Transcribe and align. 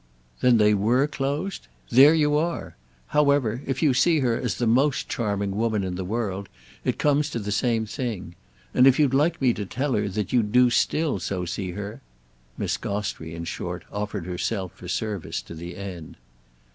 "Then 0.41 0.57
they 0.57 0.73
were 0.73 1.05
closed? 1.05 1.67
There 1.91 2.15
you 2.15 2.35
are! 2.35 2.75
However, 3.09 3.61
if 3.67 3.83
you 3.83 3.93
see 3.93 4.21
her 4.21 4.35
as 4.35 4.55
the 4.55 4.65
most 4.65 5.07
charming 5.09 5.55
woman 5.55 5.83
in 5.83 5.93
the 5.93 6.03
world 6.03 6.49
it 6.83 6.97
comes 6.97 7.29
to 7.29 7.37
the 7.37 7.51
same 7.51 7.85
thing. 7.85 8.33
And 8.73 8.87
if 8.87 8.97
you'd 8.97 9.13
like 9.13 9.39
me 9.39 9.53
to 9.53 9.63
tell 9.63 9.93
her 9.93 10.09
that 10.09 10.33
you 10.33 10.41
do 10.41 10.71
still 10.71 11.19
so 11.19 11.45
see 11.45 11.73
her—!" 11.73 12.01
Miss 12.57 12.77
Gostrey, 12.77 13.35
in 13.35 13.43
short, 13.43 13.83
offered 13.91 14.25
herself 14.25 14.71
for 14.73 14.87
service 14.87 15.39
to 15.43 15.53
the 15.53 15.75
end. 15.77 16.17